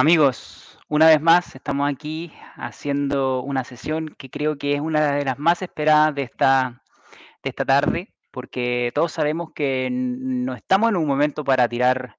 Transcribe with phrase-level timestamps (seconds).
[0.00, 5.26] Amigos, una vez más estamos aquí haciendo una sesión que creo que es una de
[5.26, 6.82] las más esperadas de esta,
[7.42, 12.16] de esta tarde, porque todos sabemos que no estamos en un momento para tirar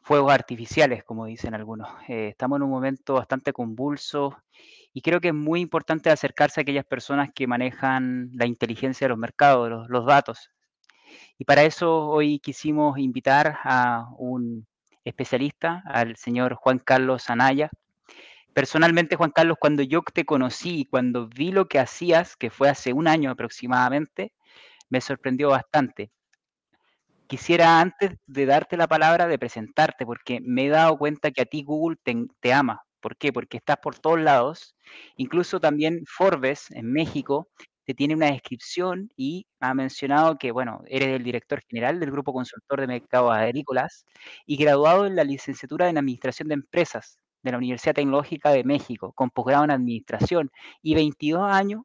[0.00, 1.88] fuegos artificiales, como dicen algunos.
[2.06, 4.36] Eh, estamos en un momento bastante convulso
[4.94, 9.08] y creo que es muy importante acercarse a aquellas personas que manejan la inteligencia de
[9.08, 10.52] los mercados, los, los datos.
[11.36, 14.67] Y para eso hoy quisimos invitar a un
[15.08, 17.70] especialista, al señor Juan Carlos Anaya.
[18.54, 22.92] Personalmente, Juan Carlos, cuando yo te conocí, cuando vi lo que hacías, que fue hace
[22.92, 24.32] un año aproximadamente,
[24.88, 26.10] me sorprendió bastante.
[27.26, 31.46] Quisiera antes de darte la palabra, de presentarte, porque me he dado cuenta que a
[31.46, 32.82] ti Google te, te ama.
[33.00, 33.32] ¿Por qué?
[33.32, 34.74] Porque estás por todos lados.
[35.16, 37.48] Incluso también Forbes en México
[37.94, 42.80] tiene una descripción y ha mencionado que, bueno, eres el director general del Grupo Consultor
[42.80, 44.04] de Mercados Agrícolas
[44.46, 49.12] y graduado en la licenciatura en Administración de Empresas de la Universidad Tecnológica de México,
[49.12, 50.50] con posgrado en Administración
[50.82, 51.82] y 22 años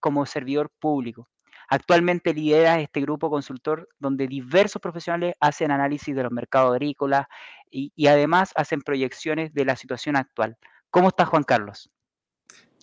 [0.00, 1.28] como servidor público.
[1.68, 7.26] Actualmente lidera este grupo consultor donde diversos profesionales hacen análisis de los mercados agrícolas
[7.70, 10.56] y, y además hacen proyecciones de la situación actual.
[10.90, 11.90] ¿Cómo estás, Juan Carlos?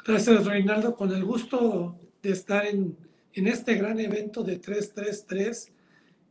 [0.06, 0.96] Gracias, Reinaldo.
[0.96, 2.98] Con el gusto de estar en,
[3.34, 5.72] este gran evento de 333,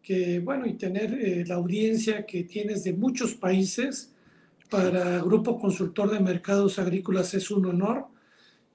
[0.03, 4.13] que bueno, y tener eh, la audiencia que tienes de muchos países
[4.71, 8.07] para Grupo Consultor de Mercados Agrícolas es un honor,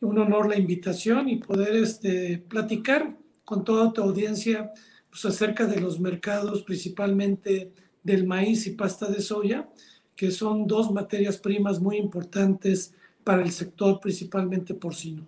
[0.01, 4.71] un honor la invitación y poder este, platicar con toda tu audiencia
[5.09, 7.71] pues, acerca de los mercados, principalmente
[8.03, 9.69] del maíz y pasta de soya,
[10.15, 15.25] que son dos materias primas muy importantes para el sector principalmente porcino.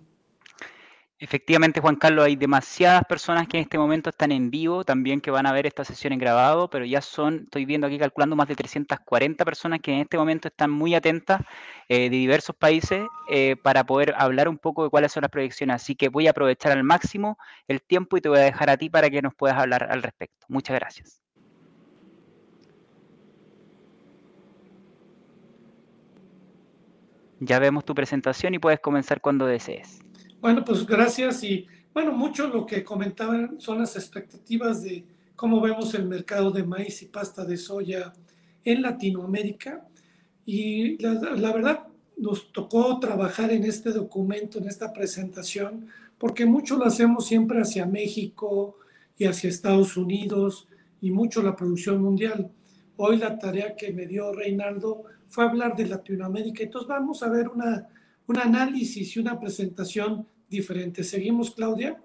[1.18, 5.32] Efectivamente, Juan Carlos, hay demasiadas personas que en este momento están en vivo, también que
[5.32, 8.50] van a ver esta sesión en grabado, pero ya son, estoy viendo aquí calculando, más
[8.50, 11.42] de 340 personas que en este momento están muy atentas
[11.88, 15.78] eh, de diversos países eh, para poder hablar un poco de cuáles son las proyecciones.
[15.78, 17.38] Así que voy a aprovechar al máximo
[17.70, 20.04] el tiempo y te voy a dejar a ti para que nos puedas hablar al
[20.04, 20.46] respecto.
[20.50, 21.25] Muchas gracias.
[27.46, 30.00] Ya vemos tu presentación y puedes comenzar cuando desees.
[30.42, 35.94] Bueno, pues gracias y bueno, mucho lo que comentaban son las expectativas de cómo vemos
[35.94, 38.14] el mercado de maíz y pasta de soya
[38.64, 39.86] en Latinoamérica
[40.46, 46.78] y la, la verdad nos tocó trabajar en este documento, en esta presentación, porque mucho
[46.78, 48.78] lo hacemos siempre hacia México
[49.18, 50.68] y hacia Estados Unidos
[51.02, 52.50] y mucho la producción mundial.
[52.98, 55.04] Hoy la tarea que me dio Reinaldo
[55.36, 56.64] fue hablar de Latinoamérica.
[56.64, 57.90] Entonces vamos a ver una,
[58.26, 61.04] un análisis y una presentación diferente.
[61.04, 62.02] ¿Seguimos, Claudia?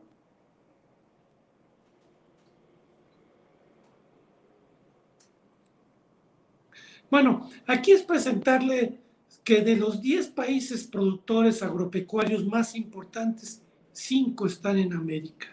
[7.09, 8.99] Bueno, aquí es presentarle
[9.45, 15.47] que de los 10 países productores agropecuarios más importantes, 5 están en América.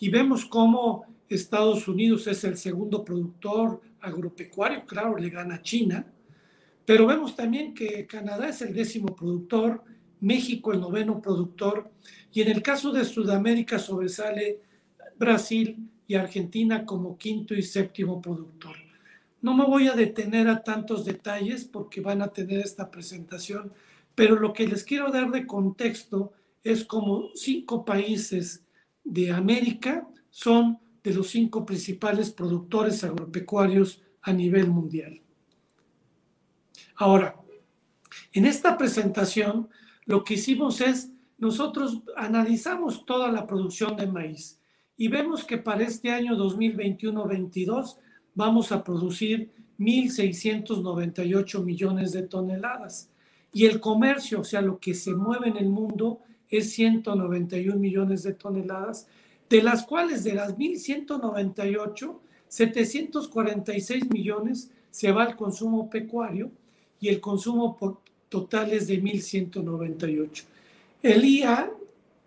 [0.00, 6.04] Y vemos cómo Estados Unidos es el segundo productor agropecuario, claro, le gana a China,
[6.86, 9.82] pero vemos también que Canadá es el décimo productor,
[10.20, 11.90] México el noveno productor,
[12.32, 14.60] y en el caso de Sudamérica sobresale
[15.18, 15.76] Brasil
[16.06, 18.76] y Argentina como quinto y séptimo productor.
[19.42, 23.72] No me voy a detener a tantos detalles porque van a tener esta presentación,
[24.14, 26.32] pero lo que les quiero dar de contexto
[26.62, 28.64] es como cinco países
[29.04, 35.20] de América son de los cinco principales productores agropecuarios a nivel mundial.
[36.96, 37.36] Ahora,
[38.32, 39.68] en esta presentación
[40.06, 44.58] lo que hicimos es, nosotros analizamos toda la producción de maíz
[44.96, 47.96] y vemos que para este año 2021-22
[48.34, 53.10] vamos a producir 1.698 millones de toneladas.
[53.52, 58.22] Y el comercio, o sea, lo que se mueve en el mundo, es 191 millones
[58.22, 59.08] de toneladas,
[59.50, 62.18] de las cuales de las 1.198,
[62.48, 66.50] 746 millones se va al consumo pecuario
[67.00, 70.44] y el consumo total es de 1.198.
[71.02, 71.70] El IA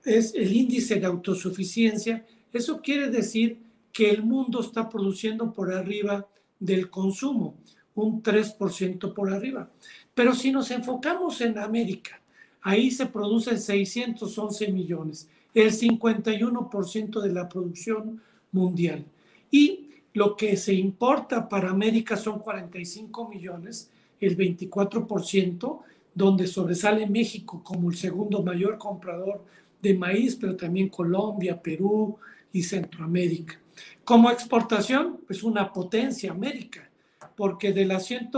[0.06, 2.26] es el índice de autosuficiencia.
[2.54, 3.58] Eso quiere decir
[3.92, 6.28] que el mundo está produciendo por arriba
[6.60, 7.56] del consumo,
[7.96, 9.70] un 3% por arriba.
[10.14, 12.22] Pero si nos enfocamos en América,
[12.62, 19.06] ahí se producen 611 millones, el 51% de la producción mundial.
[19.52, 23.90] Y lo que se importa para América son 45 millones,
[24.20, 25.80] el 24%,
[26.14, 29.44] donde sobresale México como el segundo mayor comprador
[29.82, 32.18] de maíz, pero también Colombia, Perú
[32.52, 33.60] y Centroamérica.
[34.04, 36.90] Como exportación, es una potencia América,
[37.36, 38.32] porque de las 100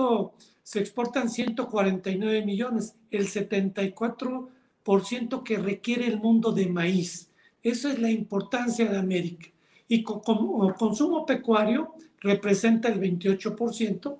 [0.63, 7.29] se exportan 149 millones, el 74% que requiere el mundo de maíz.
[7.63, 9.47] Esa es la importancia de América.
[9.87, 14.17] Y como consumo pecuario representa el 28%,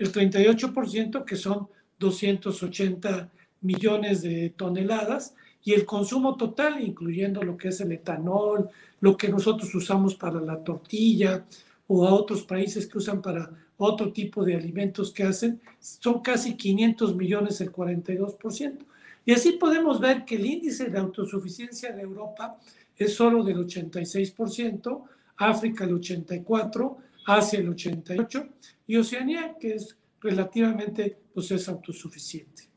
[0.00, 1.68] el 38% que son
[1.98, 3.30] 280
[3.60, 8.70] millones de toneladas y el consumo total, incluyendo lo que es el etanol,
[9.00, 11.44] lo que nosotros usamos para la tortilla
[11.86, 16.56] o a otros países que usan para otro tipo de alimentos que hacen, son casi
[16.56, 18.78] 500 millones, el 42%.
[19.26, 22.58] Y así podemos ver que el índice de autosuficiencia de Europa
[22.96, 25.02] es solo del 86%,
[25.36, 26.96] África el 84%,
[27.26, 28.50] Asia el 88%
[28.86, 32.68] y Oceanía, que es relativamente, pues es autosuficiente.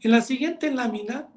[0.00, 1.28] En la siguiente lámina,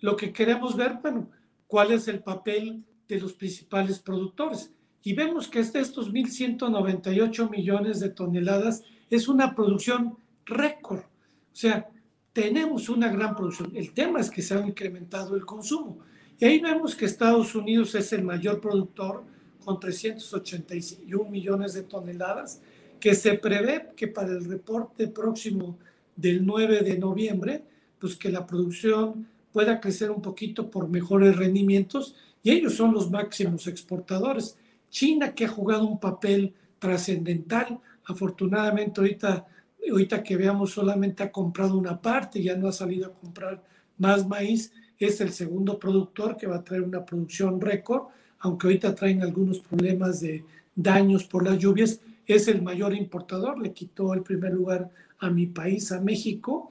[0.00, 1.30] lo que queremos ver, bueno,
[1.66, 4.72] cuál es el papel de los principales productores.
[5.02, 10.16] Y vemos que de estos 1.198 millones de toneladas es una producción
[10.46, 11.00] récord.
[11.00, 11.88] O sea,
[12.32, 13.72] tenemos una gran producción.
[13.74, 15.98] El tema es que se ha incrementado el consumo.
[16.38, 19.24] Y ahí vemos que Estados Unidos es el mayor productor
[19.64, 22.60] con 381 millones de toneladas,
[23.00, 25.78] que se prevé que para el reporte próximo
[26.16, 27.64] del 9 de noviembre
[28.04, 33.10] pues que la producción pueda crecer un poquito por mejores rendimientos y ellos son los
[33.10, 34.58] máximos exportadores.
[34.90, 39.46] China que ha jugado un papel trascendental, afortunadamente ahorita,
[39.90, 43.62] ahorita que veamos solamente ha comprado una parte, ya no ha salido a comprar
[43.96, 48.08] más maíz, es el segundo productor que va a traer una producción récord,
[48.44, 50.44] aunque ahorita traen algunos problemas de
[50.76, 55.46] daños por las lluvias, es el mayor importador, le quitó el primer lugar a mi
[55.46, 56.70] país, a México,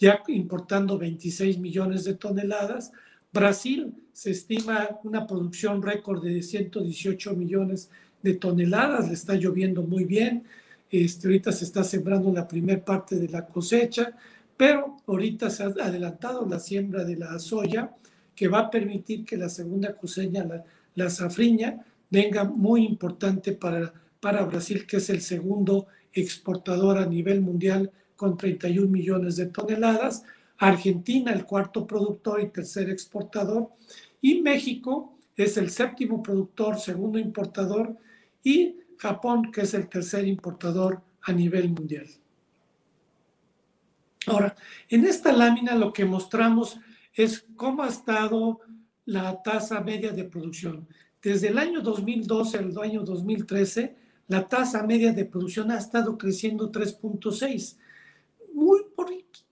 [0.00, 2.90] ya importando 26 millones de toneladas.
[3.32, 7.88] Brasil se estima una producción récord de 118 millones
[8.20, 10.42] de toneladas, le está lloviendo muy bien.
[10.90, 14.12] Este, ahorita se está sembrando la primera parte de la cosecha,
[14.56, 17.92] pero ahorita se ha adelantado la siembra de la soya,
[18.34, 23.92] que va a permitir que la segunda cosecha, la, la safriña, venga muy importante para,
[24.20, 30.24] para Brasil, que es el segundo exportador a nivel mundial con 31 millones de toneladas,
[30.58, 33.70] Argentina el cuarto productor y tercer exportador,
[34.20, 37.96] y México es el séptimo productor, segundo importador,
[38.44, 42.06] y Japón que es el tercer importador a nivel mundial.
[44.26, 44.54] Ahora,
[44.88, 46.78] en esta lámina lo que mostramos
[47.14, 48.60] es cómo ha estado
[49.06, 50.86] la tasa media de producción.
[51.22, 53.96] Desde el año 2012 al año 2013,
[54.28, 57.76] la tasa media de producción ha estado creciendo 3.6
[58.54, 58.82] muy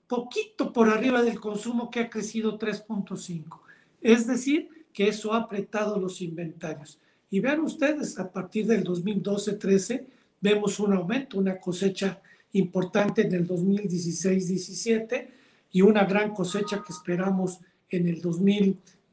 [0.07, 3.61] poquito por arriba del consumo que ha crecido 3.5.
[4.01, 6.99] Es decir, que eso ha apretado los inventarios.
[7.31, 10.05] Y vean ustedes, a partir del 2012-13
[10.41, 12.21] vemos un aumento, una cosecha
[12.53, 15.29] importante en el 2016-17
[15.73, 18.21] y una gran cosecha que esperamos en el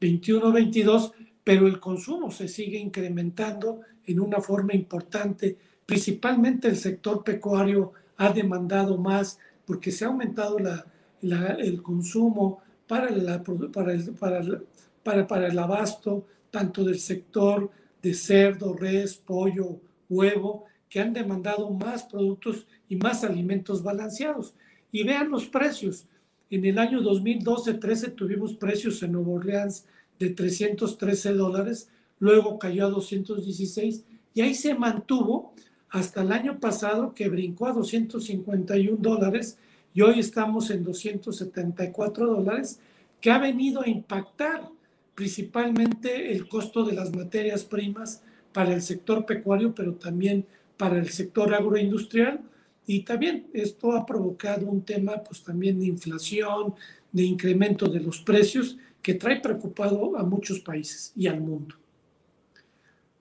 [0.00, 1.12] 2021-22,
[1.44, 5.56] pero el consumo se sigue incrementando en una forma importante.
[5.86, 10.56] Principalmente el sector pecuario ha demandado más porque se ha aumentado
[11.20, 13.08] el consumo para,
[13.72, 14.14] para, el,
[15.02, 17.70] para, para, el abasto tanto del sector
[18.02, 24.54] de cerdo, res, pollo, huevo, que han demandado más productos y más alimentos balanceados.
[24.90, 26.06] Y vean los precios.
[26.50, 29.84] En el año 2012-13 tuvimos precios en Nueva Orleans
[30.18, 35.52] de 313 dólares, luego cayó a 216 y ahí se mantuvo
[35.90, 39.58] hasta el año pasado que brincó a 251 dólares
[39.94, 42.80] y hoy estamos en 274 dólares,
[43.20, 44.68] que ha venido a impactar
[45.14, 51.08] principalmente el costo de las materias primas para el sector pecuario, pero también para el
[51.08, 52.40] sector agroindustrial.
[52.88, 56.74] Y también esto ha provocado un tema pues también de inflación,
[57.12, 61.76] de incremento de los precios, que trae preocupado a muchos países y al mundo.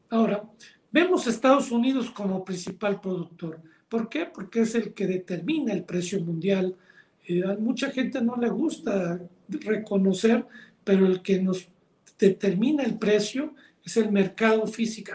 [0.10, 0.44] Ahora,
[0.92, 3.62] Vemos a Estados Unidos como principal productor.
[3.90, 4.26] ¿Por qué?
[4.26, 6.76] Porque es el que determina el precio mundial.
[7.26, 9.20] Eh, a mucha gente no le gusta
[9.50, 10.46] reconocer,
[10.84, 11.68] pero el que nos
[12.18, 15.12] determina el precio es el mercado físico.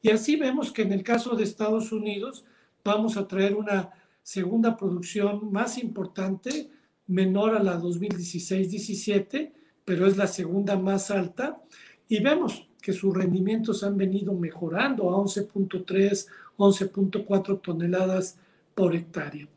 [0.00, 2.44] Y así vemos que en el caso de Estados Unidos
[2.84, 3.90] vamos a traer una
[4.22, 6.70] segunda producción más importante,
[7.06, 9.52] menor a la 2016-17,
[9.84, 11.60] pero es la segunda más alta.
[12.08, 18.36] Y vemos que sus rendimientos han venido mejorando a 11.3, 11.4 toneladas
[18.74, 19.48] por hectárea.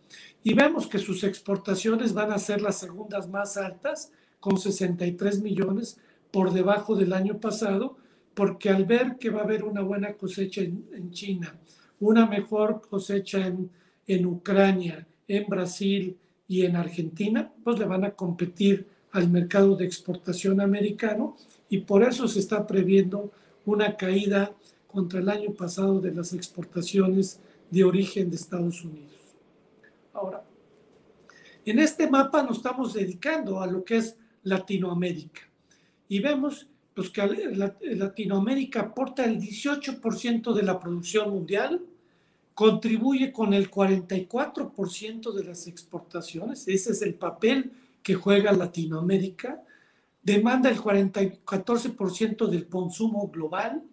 [0.43, 5.97] Y vemos que sus exportaciones van a ser las segundas más altas, con 63 millones
[6.29, 7.95] por debajo del año pasado,
[8.33, 11.55] porque al ver que va a haber una buena cosecha en, China,
[12.07, 13.69] una mejor cosecha en,
[14.07, 16.17] en Ucrania, en Brasil
[16.47, 21.37] y en Argentina, pues le van a competir al mercado de exportación americano
[21.69, 23.31] y por eso se está previendo
[23.65, 24.51] una caída
[24.87, 29.13] contra el año pasado de las exportaciones de origen de Estados Unidos.
[30.13, 30.43] Ahora,
[31.65, 35.41] en este mapa nos estamos dedicando a lo que es Latinoamérica
[36.09, 37.25] y vemos pues, que
[37.95, 41.81] Latinoamérica aporta el 18% de la producción mundial,
[42.53, 47.71] contribuye con el 44% de las exportaciones, ese es el papel
[48.03, 49.63] que juega Latinoamérica,
[50.21, 53.83] demanda el 14% del consumo global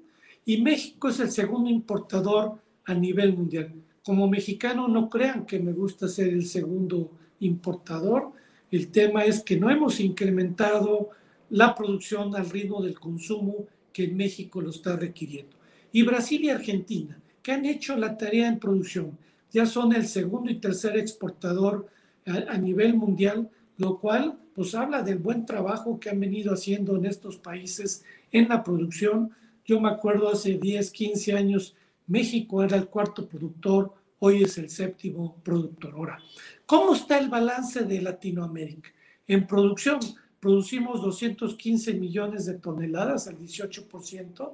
[0.44, 3.72] y México es el segundo importador a nivel mundial.
[4.04, 8.32] Como mexicano no crean que me gusta ser el segundo importador,
[8.70, 11.10] el tema es que no hemos incrementado
[11.50, 15.56] la producción al ritmo del consumo que México lo está requiriendo.
[15.92, 19.18] Y Brasil y Argentina, que han hecho la tarea en producción,
[19.52, 21.86] ya son el segundo y tercer exportador
[22.26, 27.06] a, nivel mundial, lo cual pues habla del buen trabajo que han venido haciendo en
[27.06, 29.30] estos países en la producción.
[29.64, 31.74] Yo me acuerdo hace 10, 15 años,
[32.06, 35.94] México era el cuarto productor, hoy es el séptimo productor.
[35.94, 36.18] Ahora,
[36.66, 38.90] ¿cómo está el balance de Latinoamérica?
[39.26, 39.98] En producción,
[40.40, 44.52] producimos 215 millones de toneladas, al 18%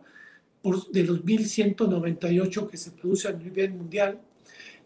[0.62, 4.20] de los 1.198 que se produce a nivel mundial.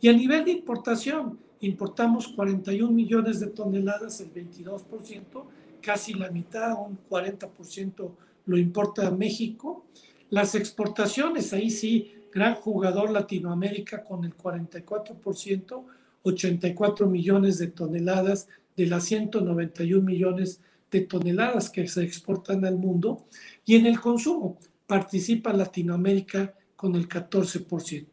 [0.01, 5.45] Y a nivel de importación, importamos 41 millones de toneladas, el 22%,
[5.81, 8.11] casi la mitad, un 40%
[8.47, 9.85] lo importa a México.
[10.31, 15.85] Las exportaciones, ahí sí, gran jugador Latinoamérica con el 44%,
[16.23, 20.61] 84 millones de toneladas de las 191 millones
[20.91, 23.25] de toneladas que se exportan al mundo.
[23.65, 24.59] Y en el consumo
[24.91, 28.07] participa Latinoamérica con el 14%.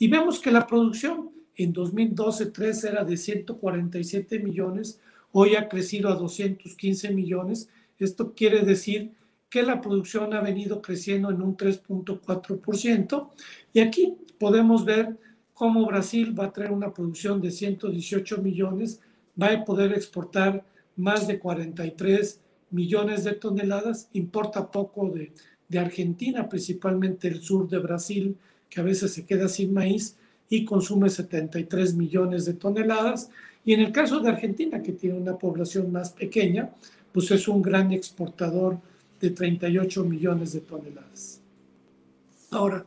[0.00, 4.98] Y vemos que la producción en 2012-13 era de 147 millones,
[5.30, 7.68] hoy ha crecido a 215 millones.
[8.00, 9.12] Esto quiere decir
[9.48, 13.28] que la producción ha venido creciendo en un 3.4%.
[13.72, 15.16] Y aquí podemos ver
[15.52, 19.00] cómo Brasil va a traer una producción de 118 millones,
[19.40, 20.64] va a poder exportar
[20.96, 25.32] más de 43 millones de toneladas, importa poco de,
[25.68, 28.36] de Argentina, principalmente el sur de Brasil,
[28.68, 30.16] que a veces se queda sin maíz,
[30.48, 33.30] y consume 73 millones de toneladas.
[33.64, 36.70] Y en el caso de Argentina, que tiene una población más pequeña,
[37.12, 38.78] pues es un gran exportador
[39.20, 41.40] de 38 millones de toneladas.
[42.50, 42.84] Ahora,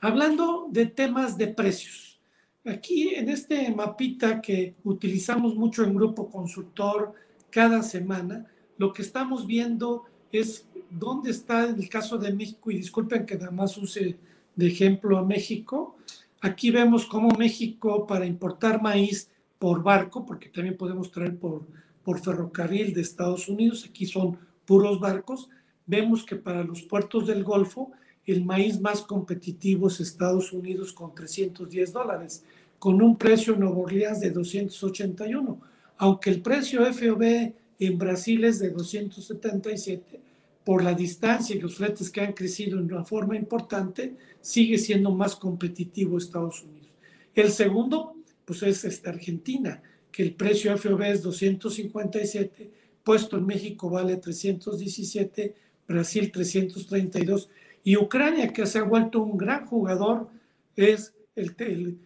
[0.00, 2.18] hablando de temas de precios,
[2.64, 7.12] aquí en este mapita que utilizamos mucho en Grupo Consultor
[7.50, 8.46] cada semana,
[8.78, 13.50] lo que estamos viendo es dónde está el caso de México, y disculpen que nada
[13.50, 14.16] más use
[14.56, 15.96] de ejemplo a México,
[16.44, 21.62] Aquí vemos cómo México para importar maíz por barco, porque también podemos traer por,
[22.02, 24.36] por ferrocarril de Estados Unidos, aquí son
[24.66, 25.48] puros barcos,
[25.86, 27.92] vemos que para los puertos del Golfo
[28.26, 32.44] el maíz más competitivo es Estados Unidos con 310 dólares,
[32.78, 35.58] con un precio en Nueva Orleans de 281,
[35.96, 40.20] aunque el precio FOB en Brasil es de 277,
[40.64, 45.10] por la distancia y los fletes que han crecido en una forma importante, sigue siendo
[45.10, 46.92] más competitivo Estados Unidos.
[47.34, 52.70] El segundo, pues es esta Argentina, que el precio FOB es 257,
[53.02, 55.54] puesto en México vale 317,
[55.86, 57.50] Brasil 332
[57.82, 60.28] y Ucrania, que se ha vuelto un gran jugador,
[60.76, 61.98] es el, el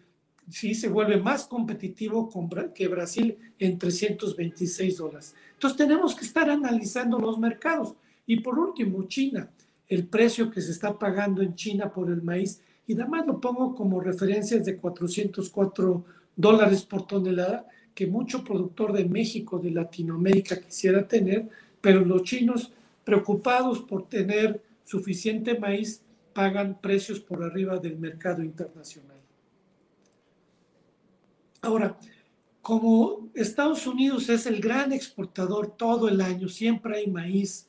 [0.49, 2.29] sí se vuelve más competitivo
[2.73, 5.35] que Brasil en 326 dólares.
[5.53, 7.95] Entonces tenemos que estar analizando los mercados.
[8.29, 9.49] Y por último, China,
[9.87, 13.41] el precio que se está pagando en China por el maíz, y nada más lo
[13.41, 16.05] pongo como referencias de 404
[16.35, 21.49] dólares por tonelada, que mucho productor de México, de Latinoamérica quisiera tener,
[21.81, 22.71] pero los chinos,
[23.03, 29.17] preocupados por tener suficiente maíz, pagan precios por arriba del mercado internacional.
[31.63, 31.97] Ahora,
[32.61, 37.65] como Estados Unidos es el gran exportador todo el año, siempre hay maíz,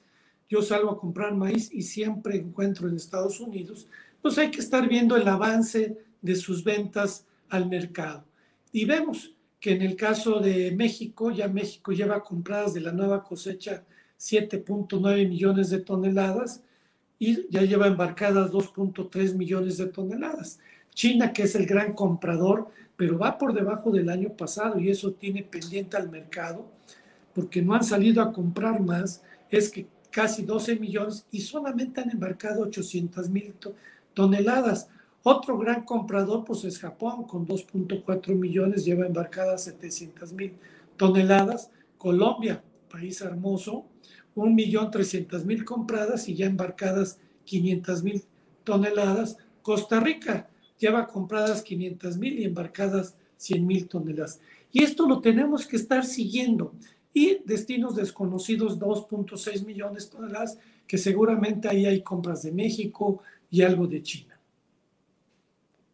[0.51, 3.89] yo salgo a comprar maíz y siempre encuentro en Estados Unidos,
[4.21, 8.25] pues hay que estar viendo el avance de sus ventas al mercado.
[8.73, 13.23] Y vemos que en el caso de México, ya México lleva compradas de la nueva
[13.23, 13.85] cosecha
[14.19, 16.63] 7.9 millones de toneladas
[17.19, 20.59] y ya lleva embarcadas 2.3 millones de toneladas.
[20.95, 25.13] China, que es el gran comprador, pero va por debajo del año pasado y eso
[25.13, 26.67] tiene pendiente al mercado,
[27.35, 32.11] porque no han salido a comprar más, es que casi 12 millones y solamente han
[32.11, 33.55] embarcado 800 mil
[34.15, 34.89] toneladas.
[35.23, 40.55] Otro gran comprador pues es Japón, con 2.4 millones, lleva embarcadas 700 mil
[40.97, 41.71] toneladas.
[41.99, 43.85] Colombia, país hermoso,
[44.37, 48.25] 1.300.000 compradas y ya embarcadas 500.000
[48.65, 49.37] toneladas.
[49.63, 50.49] Costa Rica
[50.79, 54.41] lleva compradas 500.000 y embarcadas 100.000 toneladas.
[54.73, 56.73] Y esto lo tenemos que estar siguiendo.
[57.13, 63.63] Y destinos desconocidos, 2.6 millones de toneladas, que seguramente ahí hay compras de México y
[63.63, 64.39] algo de China.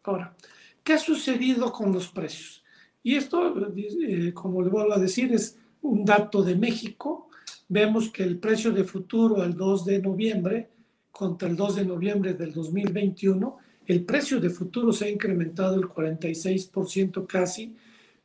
[0.03, 0.35] Ahora,
[0.83, 2.63] ¿qué ha sucedido con los precios?
[3.03, 7.29] Y esto, eh, como le vuelvo a decir, es un dato de México.
[7.67, 10.69] Vemos que el precio de futuro el 2 de noviembre
[11.17, 13.57] contra el 2 de noviembre del 2021,
[13.87, 17.75] el precio de futuro se ha incrementado el 46% casi,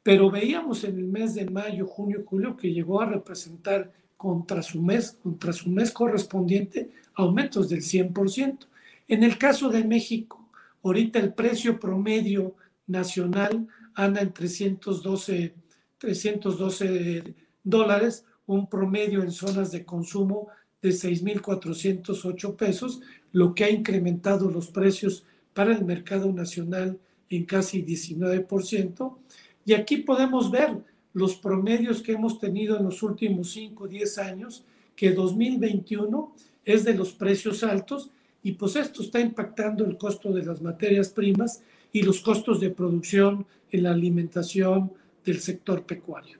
[0.02, 4.80] pero veíamos en el mes de mayo, junio, julio que llegó a representar contra su
[4.80, 8.66] mes, contra su mes correspondiente aumentos del 100%.
[9.08, 10.48] En el caso de México,
[10.82, 12.54] ahorita el precio promedio
[12.86, 15.54] nacional anda en 312,
[15.98, 20.48] 312 dólares, un promedio en zonas de consumo
[20.80, 23.00] de 6.408 pesos,
[23.32, 29.16] lo que ha incrementado los precios para el mercado nacional en casi 19%.
[29.64, 30.76] Y aquí podemos ver
[31.12, 34.64] los promedios que hemos tenido en los últimos 5 o 10 años,
[34.96, 38.10] que 2021 es de los precios altos
[38.42, 42.70] y pues esto está impactando el costo de las materias primas y los costos de
[42.70, 44.92] producción en la alimentación
[45.24, 46.38] del sector pecuario.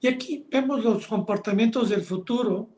[0.00, 2.68] Y aquí vemos los comportamientos del futuro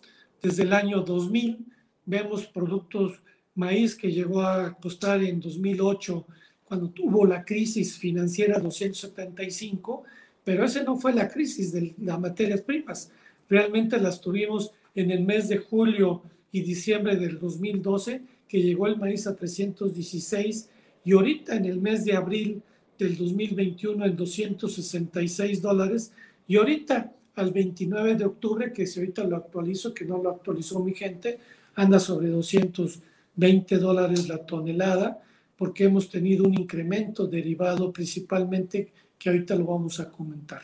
[0.43, 1.65] desde el año 2000.
[2.05, 3.23] Vemos productos
[3.55, 6.27] maíz que llegó a costar en 2008
[6.75, 10.03] cuando tuvo la crisis financiera 275,
[10.43, 13.13] pero esa no fue la crisis de las materias primas.
[13.49, 18.97] Realmente las tuvimos en el mes de julio y diciembre del 2012, que llegó el
[18.97, 20.69] maíz a 316,
[21.05, 22.61] y ahorita en el mes de abril
[22.99, 26.11] del 2021 en 266 dólares,
[26.49, 30.81] y ahorita al 29 de octubre, que si ahorita lo actualizo, que no lo actualizó
[30.81, 31.39] mi gente,
[31.77, 35.21] anda sobre 220 dólares la tonelada,
[35.57, 40.63] porque hemos tenido un incremento derivado principalmente que ahorita lo vamos a comentar.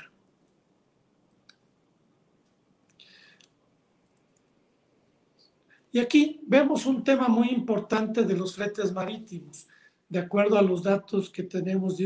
[5.92, 9.66] Y aquí vemos un tema muy importante de los fletes marítimos.
[10.08, 12.04] De acuerdo a los datos que tenemos de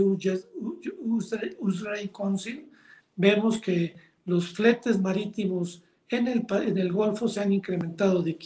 [1.68, 2.66] Israel Council,
[3.16, 3.94] vemos que
[4.24, 8.36] los fletes marítimos en el, en el Golfo se han incrementado de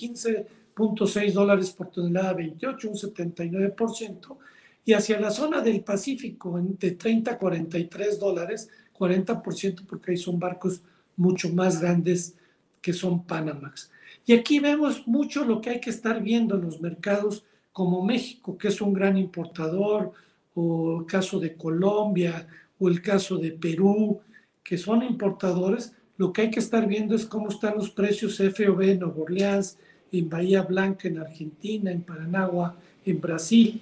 [0.78, 4.36] 15.6 dólares por tonelada a 28, un 79%,
[4.84, 10.38] y hacia la zona del Pacífico de 30 a 43 dólares, 40% porque ahí son
[10.38, 10.82] barcos
[11.16, 12.34] mucho más grandes
[12.80, 13.90] que son Panamax.
[14.24, 18.56] Y aquí vemos mucho lo que hay que estar viendo en los mercados como México,
[18.56, 20.12] que es un gran importador,
[20.54, 22.46] o el caso de Colombia,
[22.78, 24.20] o el caso de Perú,
[24.62, 28.82] que son importadores, lo que hay que estar viendo es cómo están los precios FOB
[28.82, 29.78] en Nueva Orleans,
[30.12, 33.80] en Bahía Blanca, en Argentina, en Paranagua, en Brasil.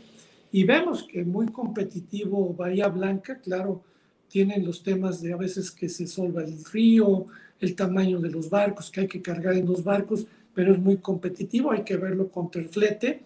[0.52, 3.82] Y vemos que muy competitivo Bahía Blanca, claro,
[4.28, 7.26] tienen los temas de a veces que se solva el río,
[7.60, 10.98] el tamaño de los barcos, que hay que cargar en los barcos, pero es muy
[10.98, 13.22] competitivo, hay que verlo contra el flete.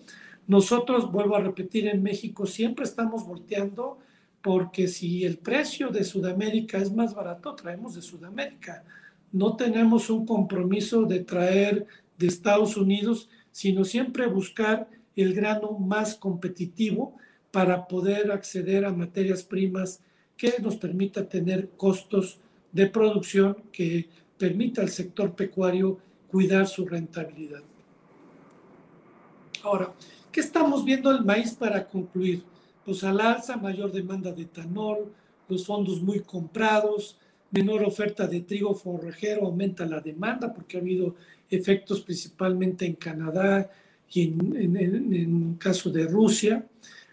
[0.46, 3.98] Nosotros, vuelvo a repetir, en México siempre estamos volteando
[4.42, 8.84] porque si el precio de Sudamérica es más barato, traemos de Sudamérica.
[9.32, 11.86] No tenemos un compromiso de traer
[12.20, 17.16] de Estados Unidos, sino siempre buscar el grano más competitivo
[17.50, 20.00] para poder acceder a materias primas
[20.36, 22.38] que nos permita tener costos
[22.72, 27.62] de producción que permita al sector pecuario cuidar su rentabilidad.
[29.62, 29.92] Ahora,
[30.30, 32.44] ¿qué estamos viendo el maíz para concluir?
[32.84, 35.12] pues al alza, mayor demanda de etanol,
[35.48, 37.18] los fondos muy comprados,
[37.50, 41.16] menor oferta de trigo forrajero, aumenta la demanda porque ha habido
[41.50, 43.70] efectos principalmente en Canadá
[44.12, 46.66] y en, en, caso de Rusia.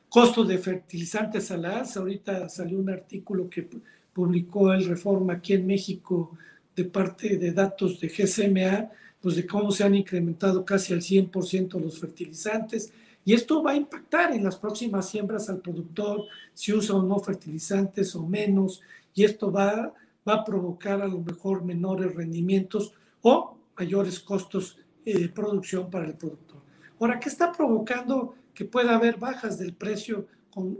[0.09, 1.99] Costos de fertilizantes a la alza.
[1.99, 3.67] Ahorita salió un artículo que
[4.13, 6.37] publicó el Reforma aquí en México
[6.75, 8.89] de parte de datos de GSMA,
[9.21, 12.91] pues de cómo se han incrementado casi al 100% los fertilizantes
[13.27, 16.23] y esto va a impactar en las próximas siembras al productor,
[16.53, 18.79] si usa o no fertilizantes o menos,
[19.13, 19.93] y esto va,
[20.27, 26.15] va a provocar a lo mejor menores rendimientos o mayores costos de producción para el
[26.15, 26.61] productor.
[26.99, 30.27] Ahora, ¿qué está provocando que pueda haber bajas del precio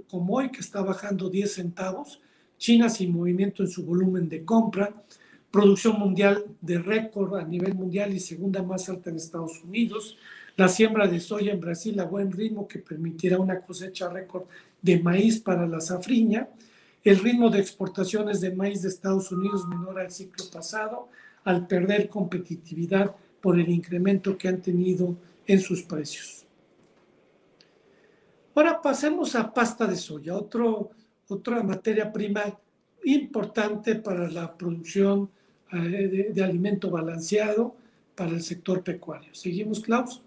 [0.09, 2.21] como hoy, que está bajando 10 centavos?
[2.57, 4.91] China sin movimiento en su volumen de compra,
[5.51, 10.17] producción mundial de récord a nivel mundial y segunda más alta en Estados Unidos,
[10.55, 14.45] la siembra de soya en Brasil a buen ritmo que permitirá una cosecha récord
[14.81, 16.49] de maíz para la safriña,
[17.09, 21.07] el ritmo de exportaciones de maíz de Estados Unidos menor al ciclo pasado
[21.45, 25.15] al perder competitividad por el incremento que han tenido
[25.45, 26.45] en sus precios.
[28.53, 30.89] Ahora pasemos a pasta de soya, otro,
[31.29, 32.43] otra materia prima
[33.05, 35.29] importante para la producción
[35.71, 37.73] eh, de, de, alimento balanceado
[38.15, 39.33] para el sector pecuario.
[39.33, 40.21] ¿Seguimos, Klaus?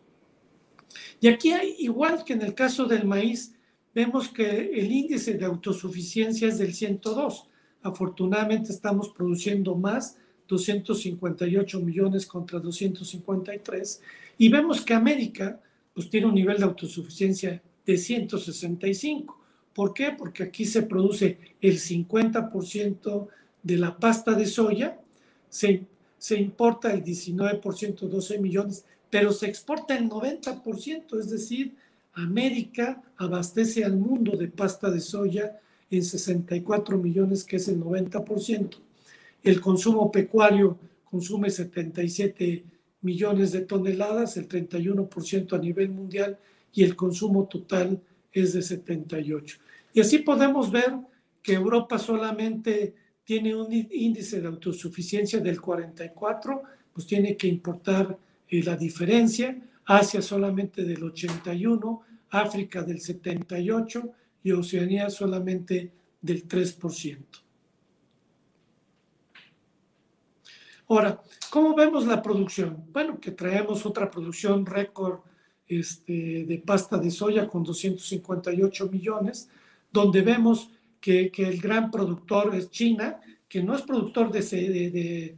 [1.20, 3.52] Y aquí hay, igual que en el caso del maíz,
[3.94, 7.48] vemos que el índice de autosuficiencia es del 102.
[7.82, 10.16] Afortunadamente estamos produciendo más,
[10.48, 14.02] 258 millones contra 253,
[14.38, 15.60] y vemos que América
[15.94, 19.38] pues, tiene un nivel de autosuficiencia de 165.
[19.72, 20.10] ¿Por qué?
[20.16, 23.28] Porque aquí se produce el 50%
[23.62, 24.98] de la pasta de soya,
[25.48, 25.84] se,
[26.18, 31.74] se importa el 19%, 12 millones, pero se exporta el 90%, es decir,
[32.14, 38.76] América abastece al mundo de pasta de soya en 64 millones, que es el 90%.
[39.42, 42.64] El consumo pecuario consume 77
[43.02, 46.38] millones de toneladas, el 31% a nivel mundial,
[46.72, 48.00] y el consumo total
[48.32, 49.58] es de 78.
[49.92, 50.94] Y así podemos ver
[51.42, 52.94] que Europa solamente
[53.24, 58.16] tiene un índice de autosuficiencia del 44, pues tiene que importar
[58.48, 64.10] eh, la diferencia, Asia solamente del 81, África del 78
[64.42, 67.18] y Oceanía solamente del 3%.
[70.88, 72.84] Ahora, ¿cómo vemos la producción?
[72.92, 75.20] Bueno, que traemos otra producción récord
[75.68, 79.48] este, de pasta de soya con 258 millones,
[79.92, 85.36] donde vemos que, el gran productor es China, que no es productor de,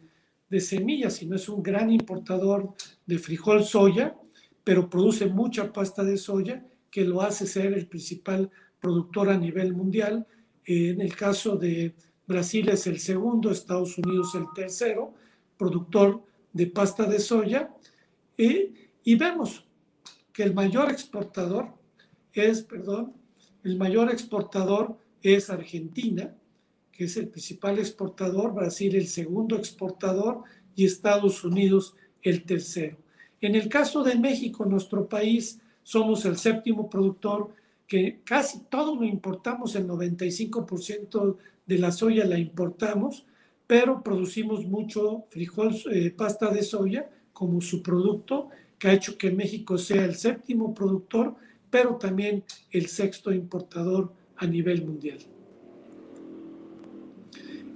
[0.48, 2.74] de semillas, sino es un gran importador
[3.04, 4.16] de frijol soya,
[4.64, 9.72] pero produce mucha pasta de soya que lo hace ser el principal productor a nivel
[9.74, 10.26] mundial.
[10.64, 11.94] en el caso de
[12.26, 15.14] Brasil es el segundo, Estados Unidos el tercero,
[15.56, 16.22] productor
[16.52, 17.70] de pasta de soya.
[18.36, 19.64] y vemos
[20.32, 21.68] que el mayor exportador
[22.32, 23.14] es, perdón,
[23.64, 26.34] el mayor exportador es Argentina,
[26.90, 30.42] que es el principal exportador, Brasil el segundo exportador
[30.74, 33.01] y Estados Unidos el tercero.
[33.42, 37.50] En el caso de México, nuestro país, somos el séptimo productor
[37.88, 43.26] que casi todo lo importamos, el 95% de la soya la importamos,
[43.66, 49.32] pero producimos mucho frijol, eh, pasta de soya como su producto, que ha hecho que
[49.32, 51.34] México sea el séptimo productor,
[51.68, 55.18] pero también el sexto importador a nivel mundial.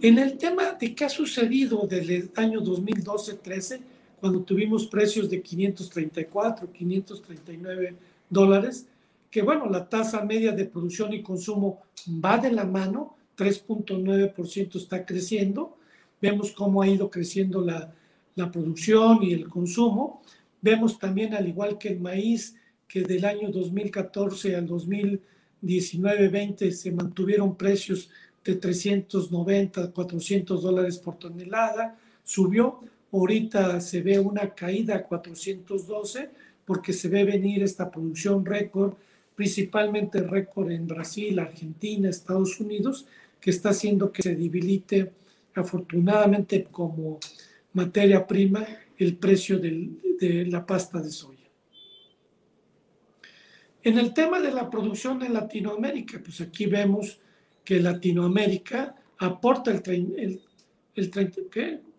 [0.01, 3.81] En el tema de qué ha sucedido desde el año 2012-13,
[4.21, 7.97] cuando tuvimos precios de 534, 539
[8.29, 8.87] dólares,
[9.31, 15.05] que bueno, la tasa media de producción y consumo va de la mano, 3.9% está
[15.05, 15.77] creciendo,
[16.21, 17.93] vemos cómo ha ido creciendo la,
[18.35, 20.23] la producción y el consumo,
[20.63, 22.57] vemos también al igual que el maíz,
[22.89, 28.09] que del año 2014 al 2019-20 se mantuvieron precios
[28.45, 32.81] de 390, 400 dólares por tonelada, subió,
[33.19, 36.31] ahorita se ve una caída a 412
[36.65, 38.95] porque se ve venir esta producción récord,
[39.35, 43.07] principalmente récord en Brasil, Argentina, Estados Unidos,
[43.41, 45.13] que está haciendo que se debilite
[45.55, 47.19] afortunadamente como
[47.73, 48.67] materia prima
[48.99, 51.37] el precio de la pasta de soya.
[53.87, 57.21] En el tema de la producción en Latinoamérica, pues aquí vemos
[57.65, 60.43] que Latinoamérica aporta el,
[60.95, 61.11] el,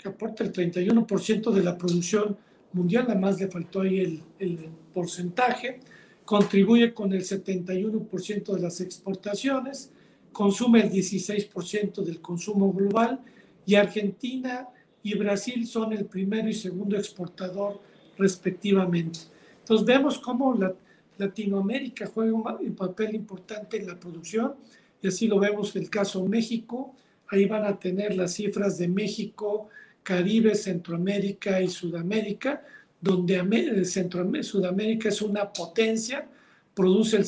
[0.08, 2.38] que aporta el 31% de la producción
[2.74, 5.80] mundial, además le faltó ahí el, el porcentaje,
[6.26, 9.92] contribuye con el 71% de las exportaciones,
[10.32, 13.20] consume el 16% del consumo global
[13.66, 14.68] y Argentina
[15.04, 17.80] y Brasil son el primero y segundo exportador
[18.18, 19.20] respectivamente.
[19.60, 20.74] Entonces vemos cómo la,
[21.18, 24.56] Latinoamérica juega un papel importante en la producción
[25.02, 26.94] y así lo vemos en el caso México,
[27.30, 29.70] ahí van a tener las cifras de México,
[30.08, 32.64] Caribe, Centroamérica y Sudamérica,
[33.02, 36.26] donde Centro, Sudamérica es una potencia,
[36.74, 37.26] produce el,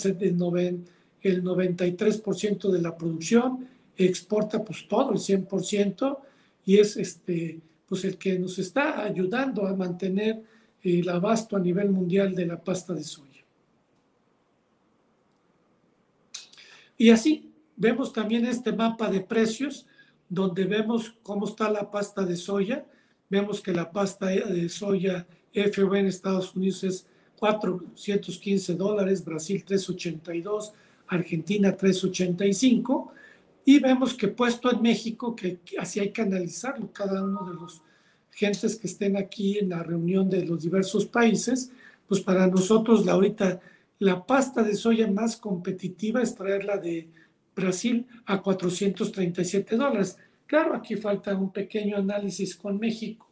[1.21, 6.19] el 93% de la producción, exporta pues todo, el 100%,
[6.65, 10.41] y es este, pues el que nos está ayudando a mantener
[10.81, 13.43] el abasto a nivel mundial de la pasta de soya.
[16.97, 19.85] Y así, vemos también este mapa de precios,
[20.29, 22.85] donde vemos cómo está la pasta de soya.
[23.29, 30.73] Vemos que la pasta de soya FOB en Estados Unidos es 415 dólares, Brasil 382,
[31.07, 33.13] Argentina 385.
[33.65, 37.81] Y vemos que puesto en México, que así hay que analizarlo, cada uno de los
[38.31, 41.71] gentes que estén aquí en la reunión de los diversos países,
[42.07, 43.59] pues para nosotros la ahorita
[43.99, 47.09] la pasta de soya más competitiva es traerla de
[47.59, 50.17] Brasil a 437 dólares.
[50.45, 53.29] Claro, aquí falta un pequeño análisis con México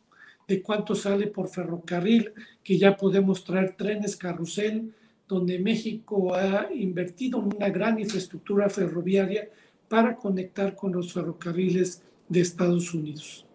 [0.47, 4.93] de cuánto sale por ferrocarril, que ya podemos traer trenes carrusel,
[5.27, 9.49] donde México ha invertido en una gran infraestructura ferroviaria
[9.89, 13.45] para conectar con los ferrocarriles de Estados Unidos.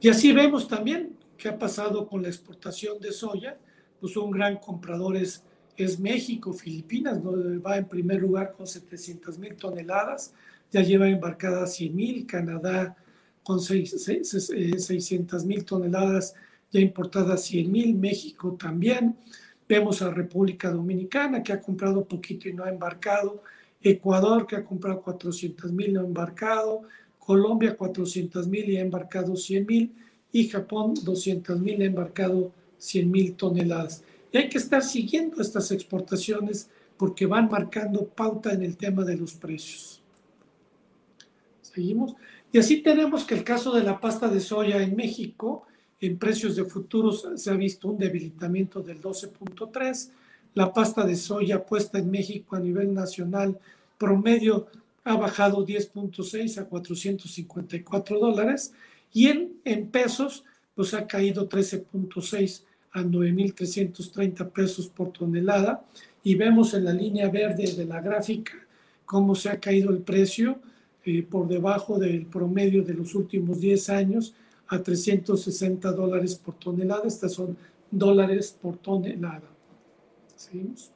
[0.00, 3.58] Y así vemos también qué ha pasado con la exportación de soya,
[4.00, 5.44] pues un gran comprador es,
[5.76, 10.32] es México, Filipinas, donde va en primer lugar con 700 mil toneladas,
[10.70, 12.96] ya lleva embarcadas 100 mil, Canadá
[13.42, 16.34] con 600 mil toneladas
[16.72, 19.16] ya importadas 100 mil, México también.
[19.68, 23.42] Vemos a República Dominicana que ha comprado poquito y no ha embarcado,
[23.82, 26.82] Ecuador que ha comprado 400 mil, no ha embarcado,
[27.18, 29.92] Colombia 400 mil y ha embarcado 100 mil,
[30.32, 34.02] y Japón 200 mil, ha embarcado 100 mil toneladas.
[34.32, 39.16] Y hay que estar siguiendo estas exportaciones porque van marcando pauta en el tema de
[39.16, 40.02] los precios.
[41.60, 42.14] Seguimos.
[42.50, 45.66] Y así tenemos que el caso de la pasta de soya en México,
[46.00, 50.10] en precios de futuros se ha visto un debilitamiento del 12.3.
[50.54, 53.58] La pasta de soya puesta en México a nivel nacional
[53.98, 54.66] promedio
[55.04, 58.72] ha bajado 10.6 a 454 dólares
[59.12, 62.62] y en, en pesos pues ha caído 13.6
[62.92, 65.84] a 9.330 pesos por tonelada
[66.22, 68.52] y vemos en la línea verde de la gráfica
[69.04, 70.58] cómo se ha caído el precio
[71.04, 74.34] eh, por debajo del promedio de los últimos 10 años
[74.68, 77.02] a 360 dólares por tonelada.
[77.06, 77.56] Estas son
[77.90, 79.50] dólares por tonelada.
[80.34, 80.90] ¿Seguimos?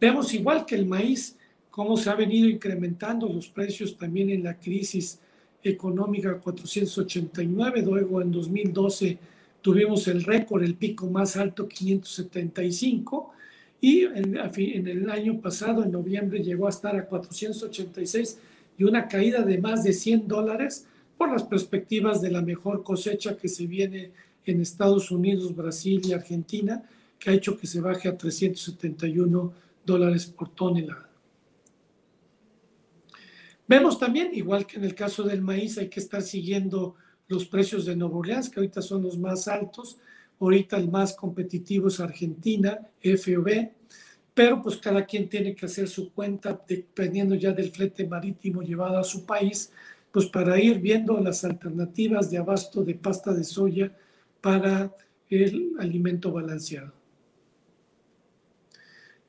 [0.00, 1.36] Vemos igual que el maíz,
[1.70, 5.20] cómo se ha venido incrementando los precios también en la crisis
[5.62, 9.18] económica 489, luego en 2012
[9.64, 13.32] tuvimos el récord, el pico más alto 575
[13.80, 14.36] y en,
[14.86, 18.40] el año pasado, en noviembre, llegó a estar a 486
[18.76, 20.84] y una caída de más de 100 dólares
[21.16, 24.10] por las perspectivas de la mejor cosecha que se viene
[24.44, 26.82] en Estados Unidos, Brasil y Argentina,
[27.18, 29.50] que ha hecho que se baje a 371
[29.86, 31.08] dólares por tonelada.
[33.66, 36.96] Vemos también, igual que en el caso del maíz, hay que estar siguiendo
[37.28, 39.98] los precios de Nuevo Orleans, que ahorita son los más altos,
[40.40, 43.70] Ahorita el más competitivo es Argentina, FOB,
[44.34, 48.98] pero pues cada quien tiene que hacer su cuenta dependiendo ya del flete marítimo llevado
[48.98, 49.72] a su país,
[50.12, 53.96] pues para ir viendo las alternativas de abasto de pasta de soya
[54.40, 54.92] para
[55.30, 56.92] el alimento balanceado.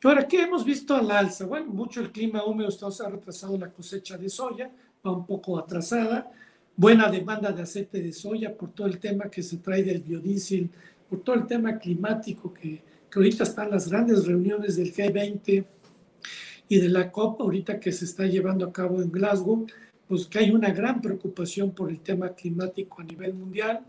[0.04, 1.48] Y ahora, ¿qué hemos visto al alza?
[1.48, 4.70] Bueno, mucho el clima húmedo ha retrasado la cosecha de soya,
[5.04, 6.32] va un poco atrasada,
[6.78, 10.70] buena demanda de aceite de soya por todo el tema que se trae del biodiesel
[11.10, 15.66] por todo el tema climático que, que ahorita están las grandes reuniones del G20
[16.68, 19.68] y de la COP ahorita que se está llevando a cabo en Glasgow,
[20.08, 23.82] pues que hay una gran preocupación por el tema climático a nivel mundial.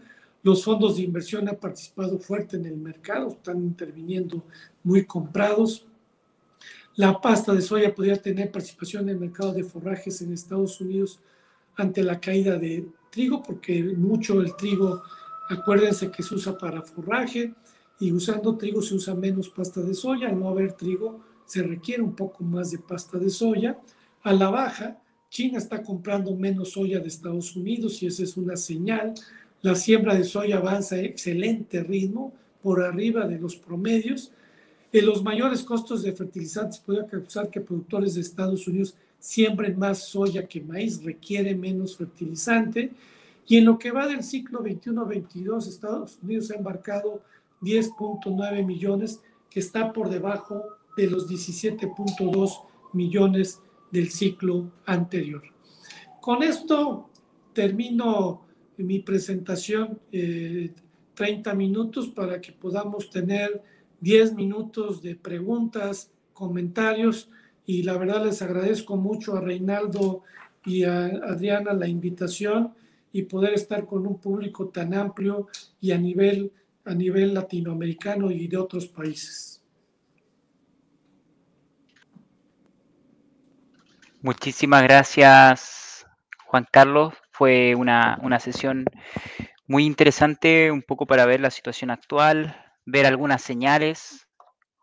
[0.43, 4.45] Los fondos de inversión han participado fuerte en el mercado, están interviniendo
[4.83, 5.87] muy comprados.
[6.97, 11.19] La pasta de soya podría tener participación en el mercado de forrajes en Estados Unidos
[11.77, 15.03] ante la caída de trigo, porque mucho el trigo
[15.49, 17.55] Acuérdense que se usa para forraje
[18.01, 20.29] y usando trigo se usa menos pasta de soya.
[20.29, 23.79] Al no haber trigo se requiere un poco más de pasta de soya.
[24.23, 24.99] A la baja,
[25.31, 29.15] China está comprando menos soya de Estados Unidos y esa es una señal.
[29.63, 34.33] La siembra de soya avanza a excelente ritmo, por arriba de los promedios.
[34.93, 40.09] En los mayores costos de fertilizantes puede causar que productores de Estados Unidos siembren más
[40.09, 42.93] soya que maíz, requiere menos fertilizante
[43.47, 47.23] y en lo que va del ciclo 21-22, Estados Unidos ha embarcado
[47.63, 50.65] 10.9 millones, que está por debajo
[50.97, 53.61] de los 17.2 millones
[53.93, 55.43] del ciclo anterior.
[56.21, 57.09] Con esto
[57.53, 58.43] termino
[58.79, 63.63] mi presentación, 30 eh, minutos para que podamos tener
[64.01, 67.31] 10 minutos de preguntas, comentarios
[67.67, 70.23] y la verdad les agradezco mucho a Reinaldo
[70.65, 72.73] y a Adriana la invitación
[73.13, 75.49] y poder estar con un público tan amplio
[75.81, 76.53] y a nivel,
[76.85, 79.63] a nivel latinoamericano y de otros países.
[84.23, 86.07] Muchísimas gracias,
[86.47, 87.15] Juan Carlos.
[87.33, 88.85] Fue una, una sesión
[89.67, 94.27] muy interesante, un poco para ver la situación actual, ver algunas señales,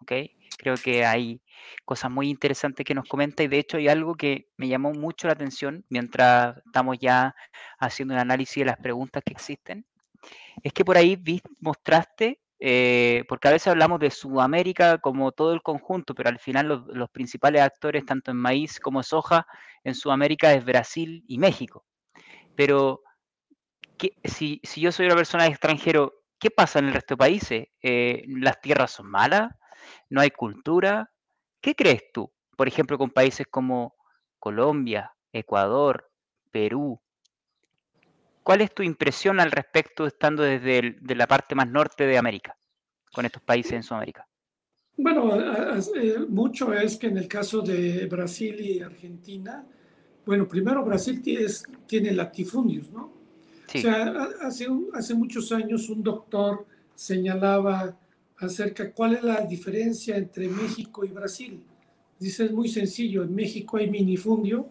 [0.02, 0.12] ¿ok?
[0.58, 1.43] Creo que hay
[1.86, 5.28] cosas muy interesantes que nos comenta y de hecho hay algo que me llamó mucho
[5.28, 7.36] la atención mientras estamos ya
[7.80, 9.86] haciendo un análisis de las preguntas que existen.
[10.62, 11.22] Es que por ahí
[11.60, 16.86] mostraste, eh, porque a veces hablamos de Sudamérica como todo el conjunto, pero al final
[16.88, 19.46] los, principales actores, tanto en maíz como soja,
[19.84, 21.86] en Sudamérica es Brasil y México.
[22.56, 23.02] Pero
[24.24, 27.68] si, si, yo soy una persona extranjero, ¿qué pasa en el resto de países?
[27.82, 29.52] Eh, ¿Las tierras son malas?
[30.10, 31.12] ¿No hay cultura?
[31.64, 32.30] ¿Qué crees tú?
[32.58, 33.96] Por ejemplo, con países como
[34.38, 36.12] Colombia, Ecuador,
[36.52, 37.00] Perú.
[38.44, 42.18] ¿Cuál es tu impresión al respecto estando desde el, de la parte más norte de
[42.18, 42.58] América,
[43.14, 44.28] con estos países en Sudamérica?
[44.98, 49.66] Bueno, eh, mucho es que en el caso de Brasil y Argentina,
[50.26, 51.46] bueno, primero Brasil tiene,
[51.88, 53.06] tiene latifundios, ¿no?
[53.74, 57.98] O sea, hace, hace muchos años un doctor señalaba
[58.44, 61.64] acerca cuál es la diferencia entre México y Brasil.
[62.20, 64.68] Dice, es muy sencillo, en México hay minifundio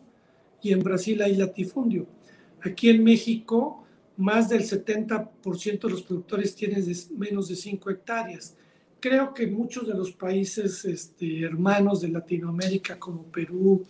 [0.62, 2.06] y en Brasil hay latifundio.
[2.62, 3.84] Aquí en México,
[4.16, 6.84] más del 70% de los productores tienen
[7.16, 8.56] menos de 5 hectáreas.
[9.00, 13.84] Creo que muchos de los países este, hermanos de Latinoamérica, como Perú,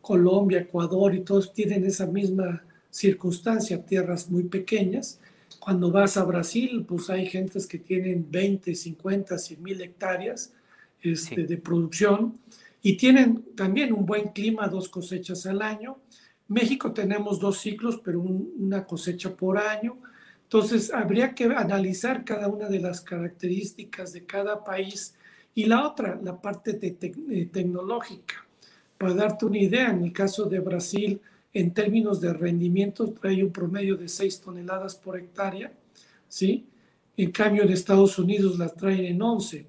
[0.00, 5.20] Colombia, Ecuador y todos, tienen esa misma circunstancia, tierras muy pequeñas.
[5.60, 10.54] Cuando vas a Brasil, pues hay gentes que tienen 20, 50, 100 mil hectáreas
[11.02, 12.34] este, de producción
[12.82, 15.98] y tienen también un buen clima, dos cosechas al año.
[16.48, 19.98] México tenemos dos ciclos, pero una cosecha por año.
[20.44, 25.14] Entonces, habría que analizar cada una de las características de cada país.
[25.54, 26.92] Y la otra, la parte de
[27.52, 28.46] tecnológica.
[28.96, 31.20] Para darte una idea, en el caso de Brasil,
[31.52, 35.72] en términos de rendimiento trae un promedio de 6 toneladas por hectárea,
[36.28, 36.66] ¿sí?
[37.16, 39.66] En cambio en Estados Unidos la traen en 11.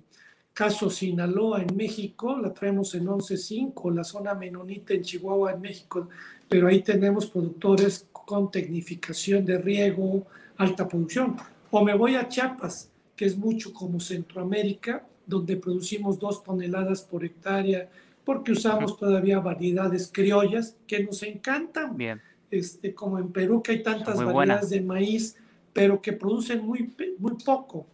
[0.54, 6.10] Caso Sinaloa en México la traemos en 11.5, la zona menonita en Chihuahua en México,
[6.48, 11.36] pero ahí tenemos productores con tecnificación de riego, alta producción.
[11.72, 17.24] O me voy a Chiapas, que es mucho como Centroamérica, donde producimos 2 toneladas por
[17.24, 17.90] hectárea
[18.24, 21.98] porque usamos todavía variedades criollas que nos encantan.
[21.98, 22.22] Bien.
[22.50, 25.38] Este, como en Perú, que hay tantas variedades de maíz,
[25.74, 27.88] pero que producen muy, muy poco.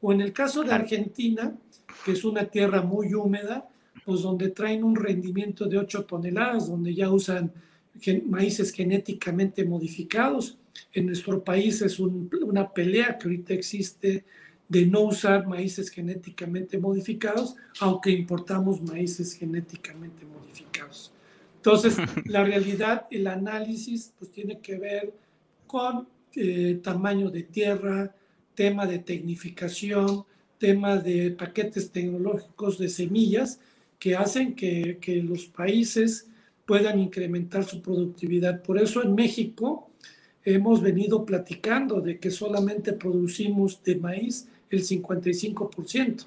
[0.00, 1.54] O en el caso de Argentina,
[2.04, 3.68] que es una tierra muy húmeda,
[4.04, 7.52] pues donde traen un rendimiento de 8 toneladas, donde ya usan
[8.26, 10.58] maíces genéticamente modificados.
[10.92, 14.24] En nuestro país es una pelea que ahorita existe
[14.68, 21.12] de no usar maíces genéticamente modificados, aunque importamos maíces genéticamente modificados.
[21.56, 21.96] Entonces,
[22.26, 25.14] la realidad, el análisis, pues tiene que ver
[25.66, 28.14] con eh, tamaño de tierra,
[28.54, 30.24] tema de tecnificación,
[30.58, 33.60] tema de paquetes tecnológicos de semillas
[33.98, 36.28] que hacen que, que los países
[36.66, 38.62] puedan incrementar su productividad.
[38.62, 39.90] Por eso en México
[40.44, 46.26] hemos venido platicando de que solamente producimos de maíz el 55%.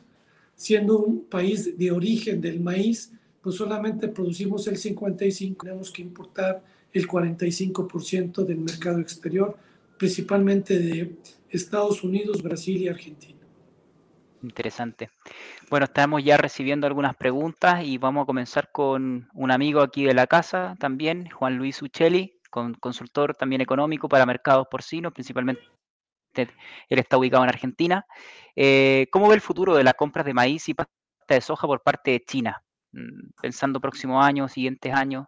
[0.56, 6.64] Siendo un país de origen del maíz, pues solamente producimos el 55%, tenemos que importar
[6.92, 9.56] el 45% del mercado exterior,
[9.98, 11.16] principalmente de
[11.50, 13.38] Estados Unidos, Brasil y Argentina.
[14.44, 15.10] Interesante.
[15.70, 20.14] Bueno, estamos ya recibiendo algunas preguntas y vamos a comenzar con un amigo aquí de
[20.14, 25.62] la casa también, Juan Luis Uccelli, consultor también económico para mercados porcinos, principalmente
[26.44, 28.06] él está ubicado en Argentina.
[28.56, 30.92] Eh, ¿Cómo ve el futuro de las compras de maíz y pasta
[31.30, 32.64] de soja por parte de China?
[32.92, 35.26] Mm, pensando próximos años, siguientes años.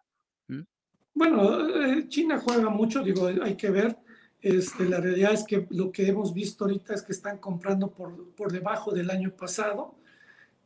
[1.13, 3.97] Bueno, eh, China juega mucho, digo, hay que ver.
[4.41, 8.31] Este, la realidad es que lo que hemos visto ahorita es que están comprando por,
[8.35, 9.95] por debajo del año pasado.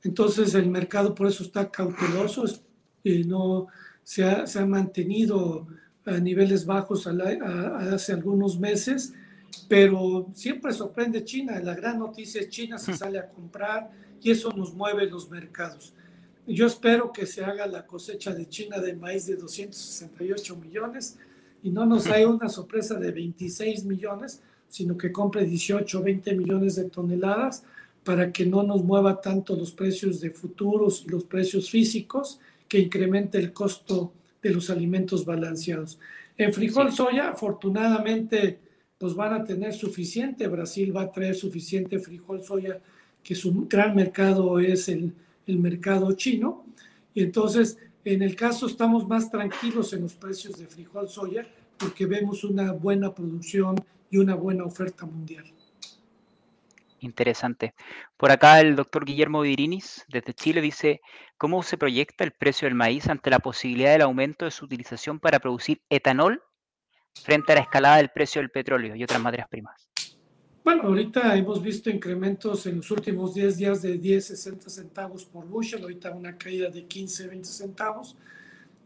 [0.03, 2.45] Entonces el mercado por eso está cauteloso,
[3.03, 3.67] y no
[4.03, 5.67] se ha, se ha, mantenido
[6.05, 9.13] a niveles bajos hace algunos meses
[9.68, 11.60] pero siempre sorprende China.
[11.60, 12.97] La gran noticia es China se hmm.
[12.97, 13.91] sale a comprar
[14.22, 15.93] y eso nos mueve los mercados.
[16.45, 21.18] Yo espero que se haga la cosecha de China de maíz de 268 millones
[21.62, 26.36] y no nos haya una sorpresa de 26 millones, sino que compre 18 o 20
[26.36, 27.64] millones de toneladas
[28.04, 32.80] para que no nos mueva tanto los precios de futuros y los precios físicos, que
[32.80, 35.99] incremente el costo de los alimentos balanceados.
[36.38, 38.60] En frijol soya, afortunadamente,
[39.04, 40.47] pues van a tener suficiente.
[40.47, 42.80] Brasil va a traer suficiente frijol soya,
[43.22, 45.14] que su gran mercado es el,
[45.45, 46.64] el mercado chino.
[47.14, 51.45] Y entonces En el caso estamos más tranquilos en los precios de frijol soya
[51.78, 53.76] porque vemos una buena producción
[54.10, 55.45] y una buena oferta mundial.
[57.01, 57.74] Interesante.
[58.16, 61.01] Por acá el doctor Guillermo Virinis, desde Chile, dice,
[61.38, 65.20] ¿cómo se proyecta el precio del maíz ante la posibilidad del aumento de su utilización
[65.20, 66.41] para producir etanol
[67.22, 69.89] frente a la escalada del precio del petróleo y otras materias primas?
[70.64, 75.45] Bueno, ahorita hemos visto incrementos en los últimos 10 días de 10, 60 centavos por
[75.45, 78.16] bushel, ahorita una caída de 15, 20 centavos.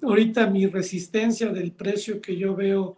[0.02, 2.98] Ahorita mi resistencia del precio que yo veo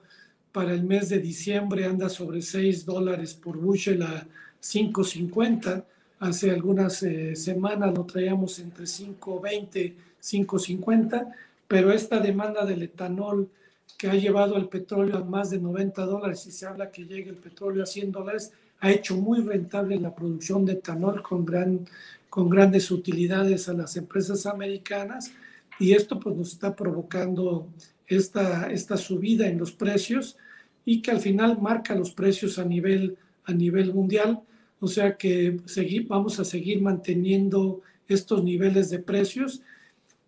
[0.54, 4.26] para el mes de diciembre anda sobre 6 dólares por bushel a
[4.62, 5.84] 5.50.
[6.20, 11.34] Hace algunas eh, semanas lo traíamos entre 5.20, 5.50,
[11.68, 13.50] pero esta demanda del etanol
[13.98, 17.30] que ha llevado el petróleo a más de 90 dólares y se habla que llegue
[17.30, 21.86] el petróleo a 100 dólares, ha hecho muy rentable la producción de etanol con, gran,
[22.30, 25.32] con grandes utilidades a las empresas americanas
[25.80, 27.68] y esto pues nos está provocando
[28.08, 30.38] esta, esta subida en los precios
[30.86, 34.42] y que al final marca los precios a nivel, a nivel mundial.
[34.80, 35.60] O sea que
[36.08, 39.62] vamos a seguir manteniendo estos niveles de precios,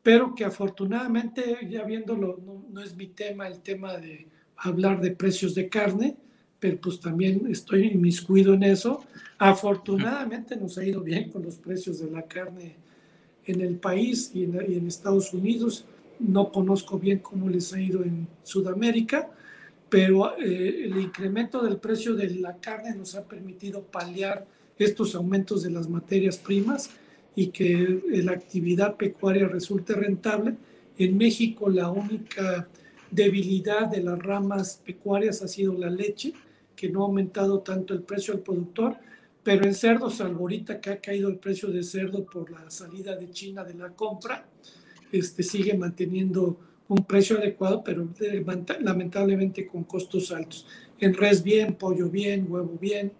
[0.04, 4.28] pero que afortunadamente, ya viéndolo, no, no es mi tema el tema de
[4.58, 6.18] hablar de precios de carne,
[6.60, 9.04] pero pues también estoy inmiscuido en eso.
[9.40, 12.76] Afortunadamente nos ha ido bien con los precios de la carne
[13.46, 15.86] en el país y en, Estados Unidos.
[16.20, 19.32] No conozco bien cómo les ha ido en Sudamérica,
[19.90, 24.46] pero eh, el incremento del precio de la carne nos ha permitido paliar
[24.78, 26.92] estos aumentos de las materias primas
[27.36, 30.56] y que la actividad pecuaria resulte rentable.
[30.98, 32.68] En México la única
[33.10, 36.34] debilidad de las ramas pecuarias ha sido la leche
[36.76, 38.98] que no ha aumentado tanto el precio al productor,
[39.44, 43.16] pero en cerdo, salvo ahorita que ha caído el precio de cerdo por la salida
[43.16, 44.48] de China de la compra,
[45.12, 46.58] este, sigue manteniendo
[46.88, 48.08] un precio adecuado, pero
[48.82, 50.68] lamentablemente con costos altos.
[51.00, 53.12] En res bien, pollo bien, huevo bien,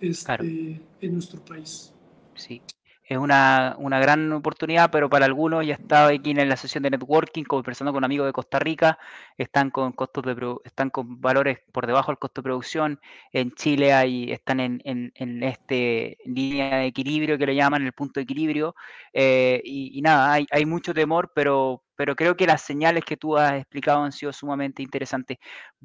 [0.00, 1.92] este, en nuestro país.
[2.34, 2.60] Sí,
[3.06, 6.90] es una, una, gran oportunidad, pero para algunos ya estaba aquí en la sesión de
[6.90, 8.98] networking, conversando con amigos de Costa Rica,
[9.36, 10.34] están con costos de
[10.64, 13.00] están con valores por debajo del costo de producción.
[13.32, 18.20] En Chile hay, están en, en, este línea de equilibrio que le llaman el punto
[18.20, 18.74] de equilibrio.
[19.12, 23.36] Eh, y, nada, hay, hay mucho temor, pero, pero creo que las señales que tú
[23.36, 25.38] has explicado han sido sumamente interesantes.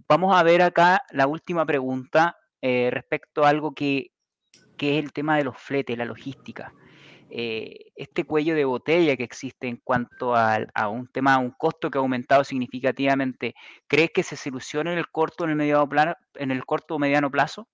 [0.08, 4.12] Vamos a ver acá la última pregunta eh, respecto a algo que,
[4.78, 6.74] que es el tema de los fletes, la logística.
[7.32, 11.98] Eh, este cuello de botella que existe en cuanto a, un tema, un costo que
[11.98, 13.54] ha aumentado significativamente,
[13.88, 17.00] ¿crees que se soluciona en el corto, en el mediano plano, en el corto o
[17.00, 17.68] mediano plazo?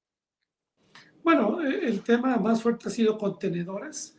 [1.23, 4.17] Bueno, e, el tema más fuerte ha sido contenedores,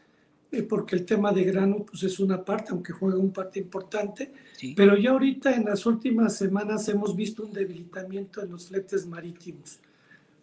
[0.50, 4.32] eh, porque el tema de grano pues es una parte, aunque juega un parte importante,
[4.74, 9.80] pero ya ahorita en las últimas semanas hemos visto un debilitamiento en los fletes marítimos.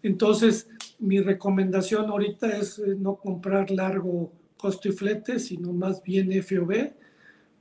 [0.04, 0.68] Entonces,
[1.00, 4.32] mi recomendación ahorita es eh, no comprar largo
[4.64, 6.94] costo y flete, sino más bien FOB,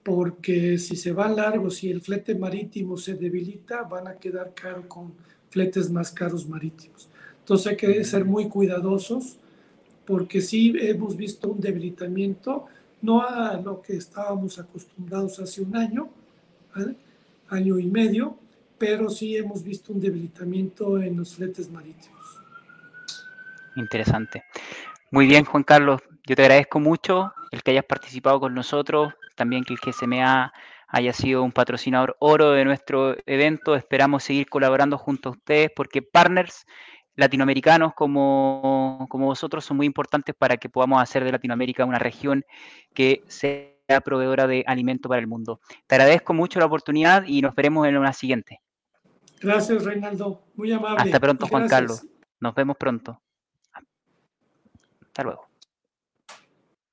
[0.04, 4.54] porque si se van largos y si el flete marítimo se debilita, van a quedar
[4.54, 5.12] caro con
[5.50, 7.08] fletes más caros marítimos.
[7.40, 9.36] Entonces hay que ser muy cuidadosos,
[10.06, 12.66] porque sí hemos visto un debilitamiento,
[13.00, 16.08] no a lo que estábamos acostumbrados hace un año,
[17.48, 18.38] año y medio,
[18.78, 22.38] pero sí hemos visto un debilitamiento en los fletes marítimos.
[23.74, 24.44] Interesante.
[25.10, 26.00] Muy bien, Juan Carlos.
[26.26, 30.52] Yo te agradezco mucho el que hayas participado con nosotros, también que el GSMA
[30.86, 33.74] haya sido un patrocinador oro de nuestro evento.
[33.74, 36.66] Esperamos seguir colaborando junto a ustedes porque partners
[37.16, 42.44] latinoamericanos como, como vosotros son muy importantes para que podamos hacer de Latinoamérica una región
[42.94, 45.60] que sea proveedora de alimento para el mundo.
[45.86, 48.60] Te agradezco mucho la oportunidad y nos veremos en una siguiente.
[49.40, 50.44] Gracias, Reinaldo.
[50.54, 51.02] Muy amable.
[51.02, 52.06] Hasta pronto, Juan Carlos.
[52.38, 53.20] Nos vemos pronto.
[55.02, 55.51] Hasta luego.